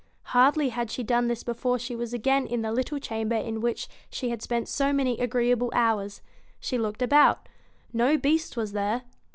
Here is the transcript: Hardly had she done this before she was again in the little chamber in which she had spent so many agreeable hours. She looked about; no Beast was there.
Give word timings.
Hardly 0.33 0.69
had 0.69 0.89
she 0.89 1.03
done 1.03 1.27
this 1.27 1.43
before 1.43 1.77
she 1.77 1.95
was 1.95 2.11
again 2.11 2.47
in 2.47 2.63
the 2.63 2.71
little 2.71 2.97
chamber 2.97 3.35
in 3.35 3.61
which 3.61 3.87
she 4.09 4.29
had 4.29 4.41
spent 4.41 4.67
so 4.67 4.91
many 4.91 5.19
agreeable 5.19 5.71
hours. 5.75 6.23
She 6.59 6.79
looked 6.79 7.03
about; 7.03 7.47
no 7.93 8.17
Beast 8.17 8.57
was 8.57 8.71
there. 8.71 9.03